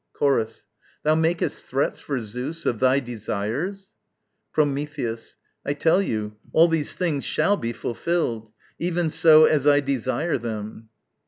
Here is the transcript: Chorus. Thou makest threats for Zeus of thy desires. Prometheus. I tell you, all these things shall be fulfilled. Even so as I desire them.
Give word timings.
Chorus. 0.13 0.65
Thou 1.03 1.13
makest 1.13 1.67
threats 1.67 1.99
for 2.01 2.19
Zeus 2.21 2.65
of 2.65 2.79
thy 2.79 2.99
desires. 2.99 3.91
Prometheus. 4.51 5.35
I 5.63 5.73
tell 5.75 6.01
you, 6.01 6.37
all 6.53 6.67
these 6.67 6.95
things 6.95 7.23
shall 7.23 7.55
be 7.55 7.71
fulfilled. 7.71 8.51
Even 8.79 9.11
so 9.11 9.45
as 9.45 9.67
I 9.67 9.79
desire 9.79 10.39
them. 10.39 10.89